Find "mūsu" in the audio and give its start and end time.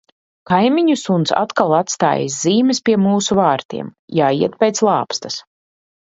3.01-3.37